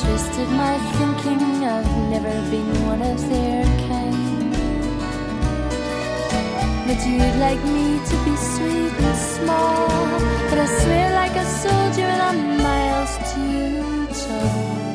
[0.00, 1.64] twisted my thinking.
[1.64, 4.52] I've never been one of their kind.
[6.86, 9.88] But you'd like me to be sweet and small.
[10.50, 14.87] But I swear like a soldier, and I'm miles to you.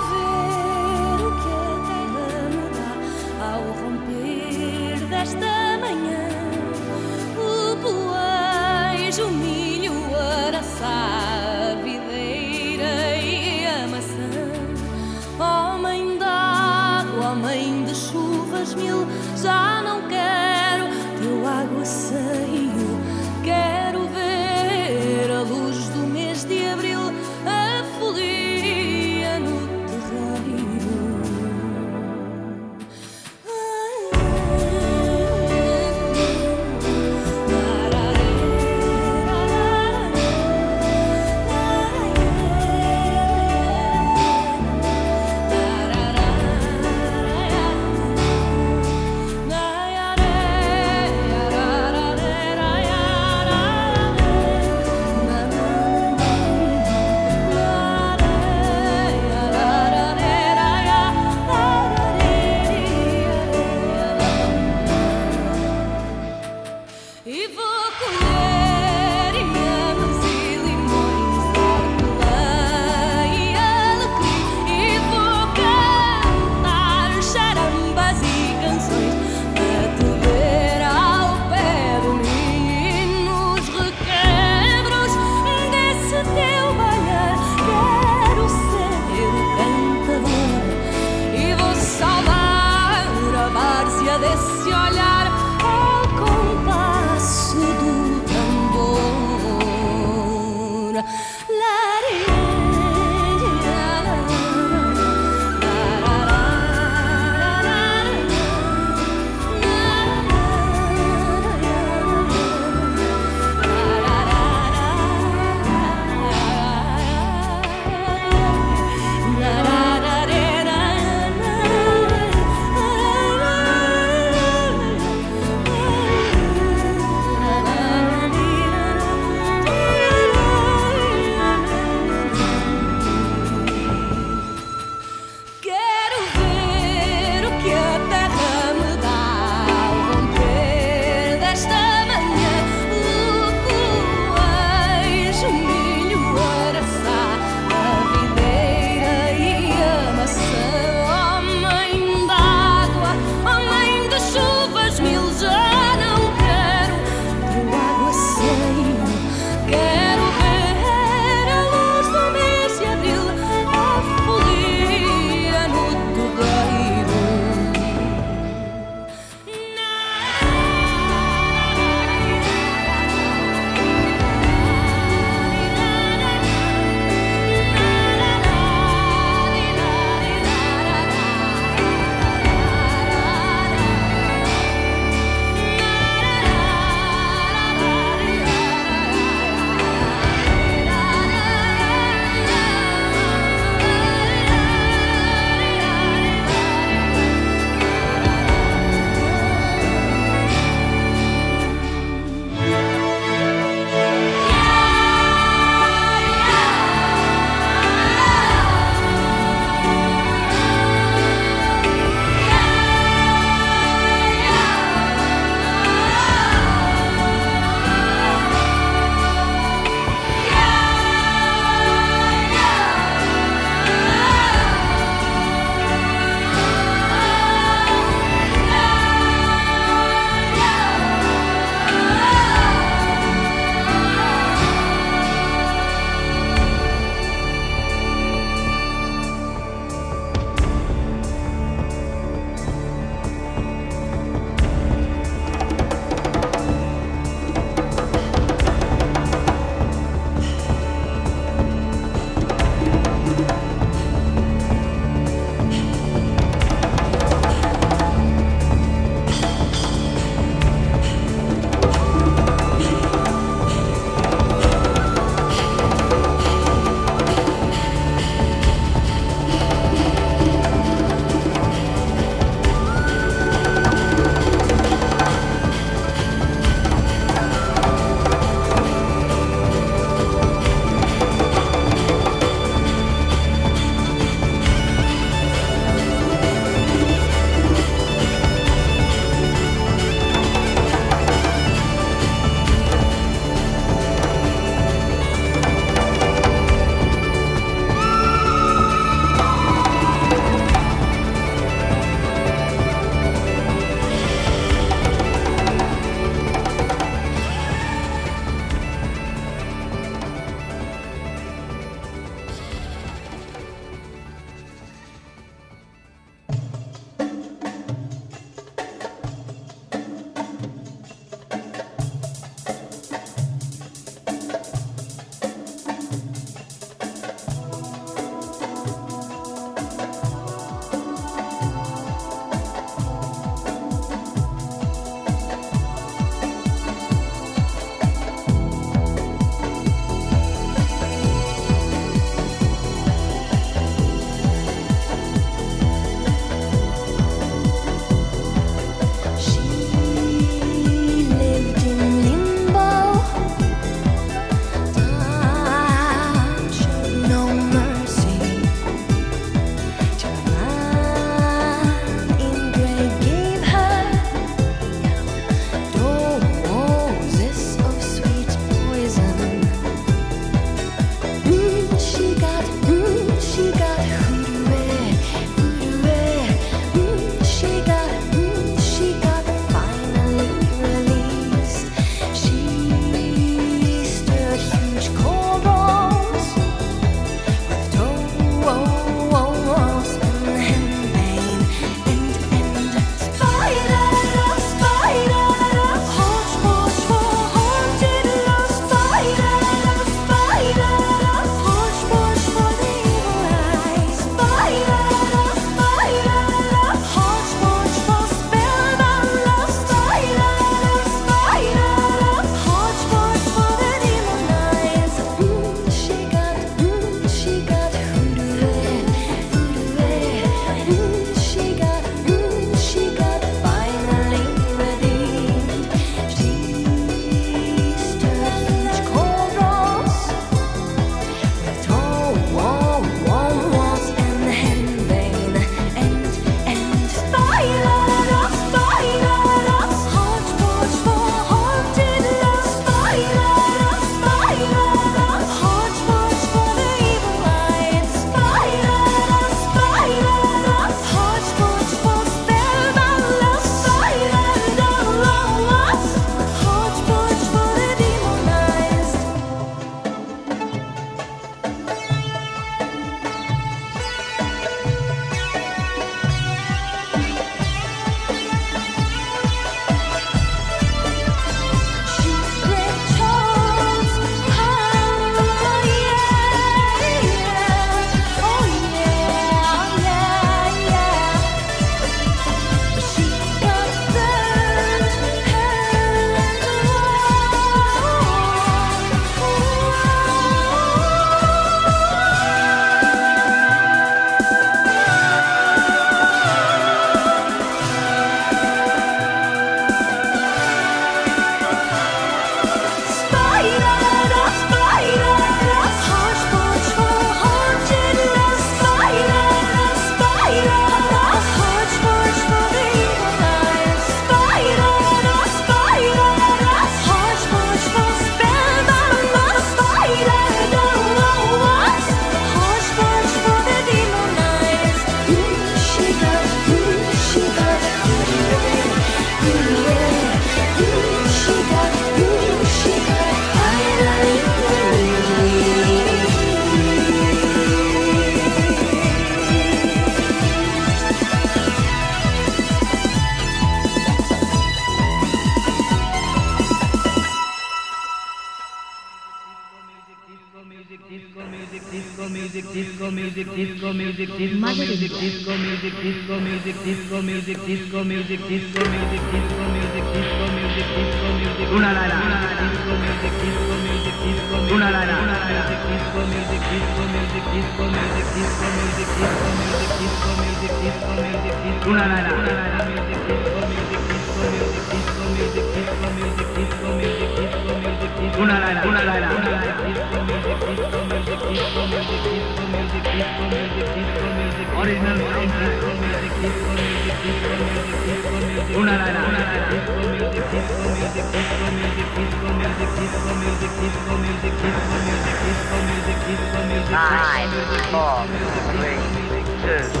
[596.91, 597.49] Five,
[597.89, 598.27] four,
[598.75, 600.00] three, two.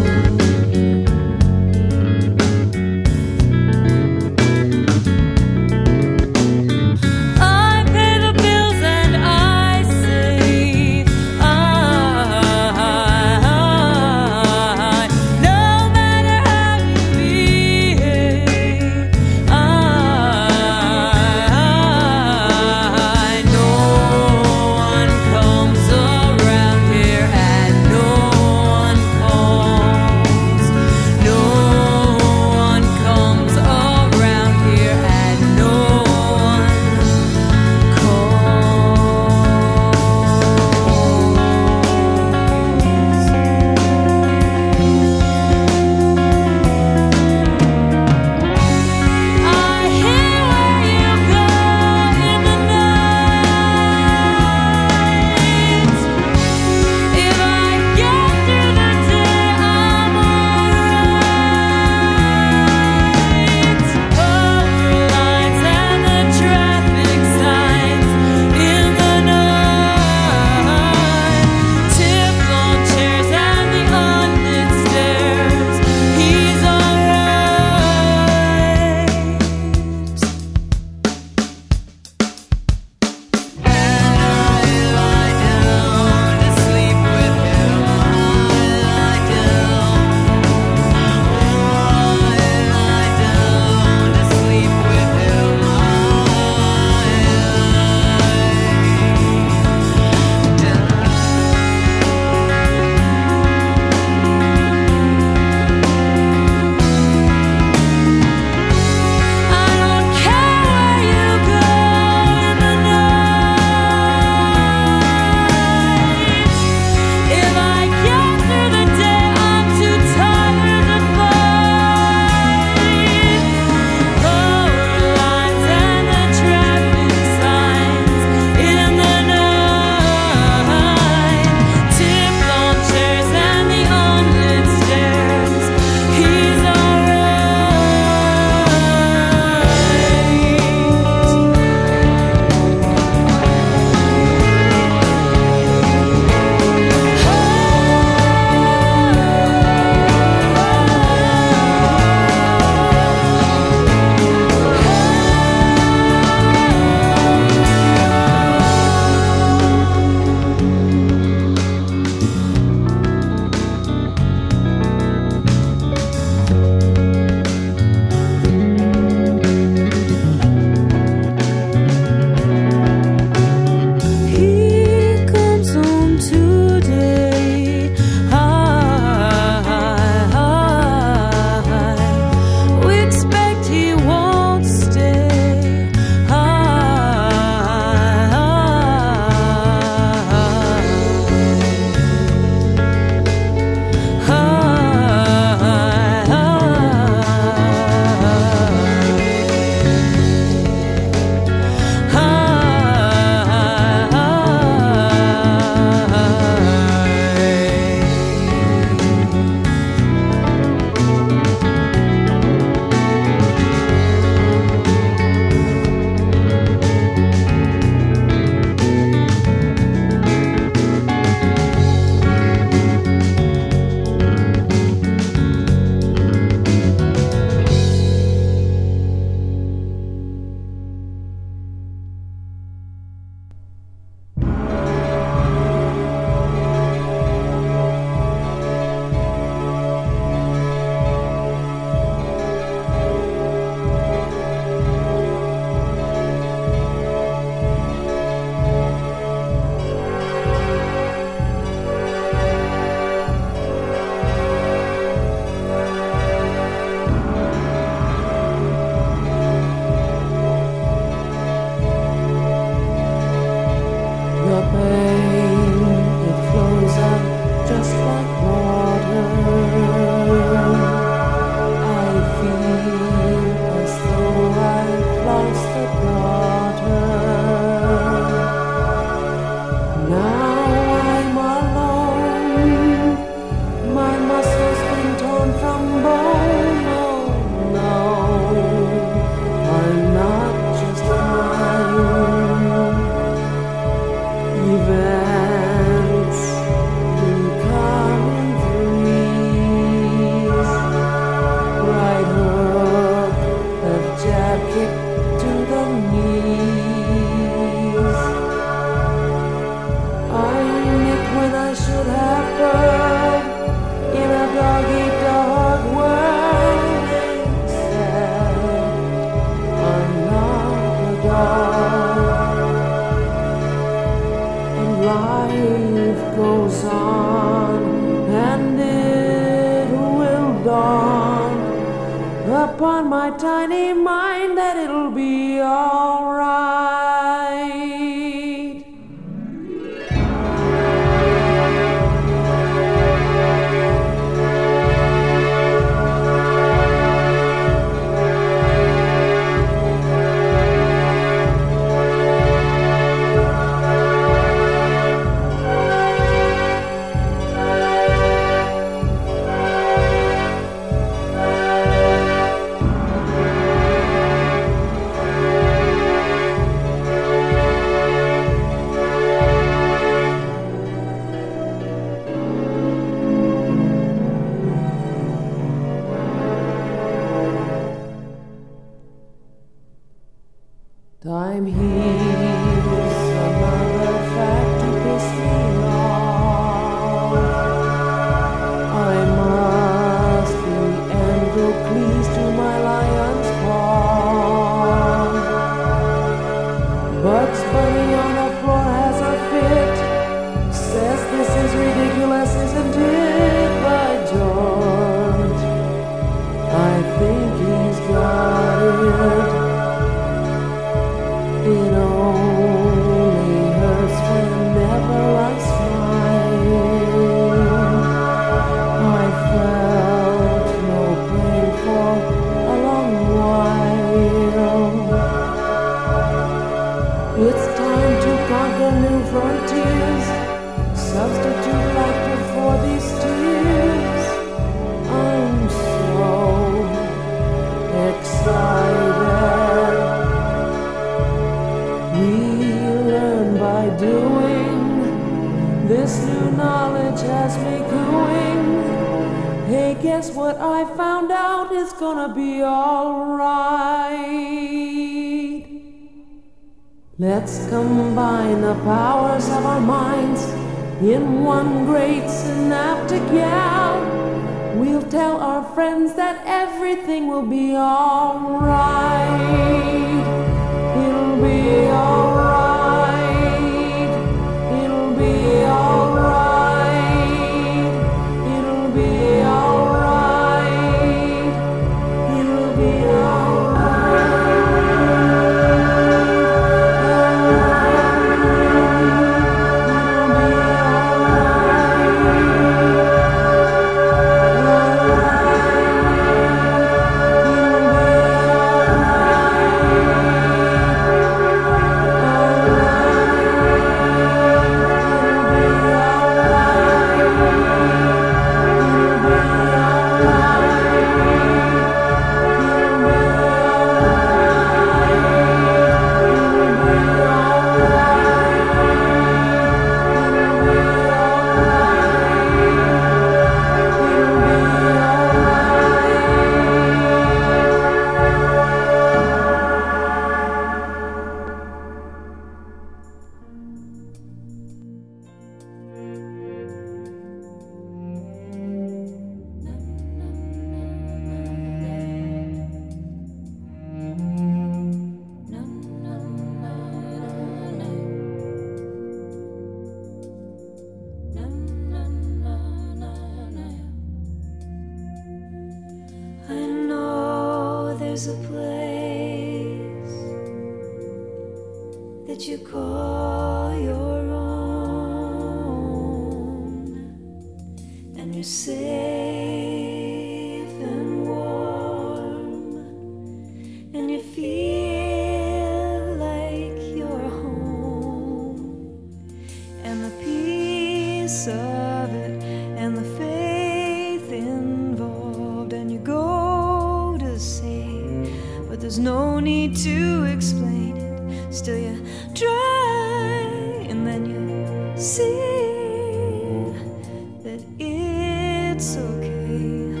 [598.81, 600.00] It's okay.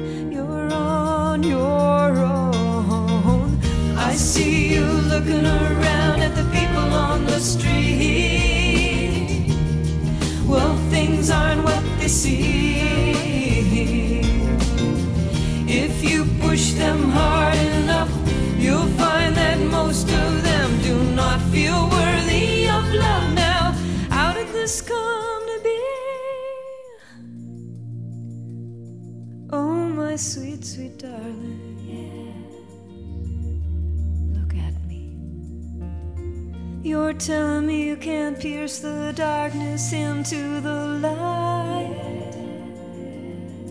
[37.21, 42.31] Telling me you can't pierce the darkness into the light.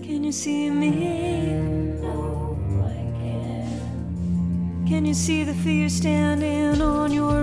[0.05, 0.91] Can you see me?
[2.01, 4.89] No, I can't.
[4.89, 7.43] Can you see the fear standing on your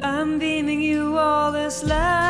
[0.01, 2.24] I'm beaming you all this light.